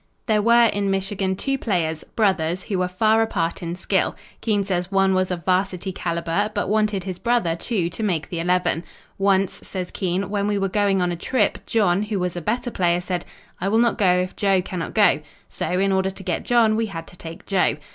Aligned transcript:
There 0.25 0.41
were 0.41 0.65
in 0.65 0.89
Michigan 0.89 1.35
two 1.35 1.59
players, 1.59 2.03
brothers, 2.03 2.63
who 2.63 2.79
were 2.79 2.87
far 2.87 3.21
apart 3.21 3.61
in 3.61 3.75
skill. 3.75 4.15
Keene 4.41 4.63
says 4.65 4.91
one 4.91 5.13
was 5.13 5.29
of 5.29 5.45
varsity 5.45 5.91
calibre, 5.91 6.49
but 6.55 6.69
wanted 6.69 7.03
his 7.03 7.19
brother, 7.19 7.55
too, 7.55 7.87
to 7.91 8.01
make 8.01 8.29
the 8.31 8.39
Eleven. 8.39 8.83
"Once," 9.19 9.53
says 9.61 9.91
Keene, 9.91 10.31
"when 10.31 10.47
we 10.47 10.57
were 10.57 10.69
going 10.69 11.03
on 11.03 11.11
a 11.11 11.15
trip, 11.15 11.59
John, 11.67 12.01
who 12.01 12.17
was 12.17 12.35
a 12.35 12.41
better 12.41 12.71
player, 12.71 12.99
said, 12.99 13.25
'I 13.59 13.67
will 13.67 13.77
not 13.77 13.99
go 13.99 14.11
if 14.13 14.35
Joe 14.35 14.59
cannot 14.59 14.95
go,' 14.95 15.21
so 15.49 15.69
in 15.69 15.91
order 15.91 16.09
to 16.09 16.23
get 16.23 16.45
John, 16.45 16.75
we 16.75 16.87
had 16.87 17.05
to 17.05 17.15
take 17.15 17.45
Joe." 17.45 17.75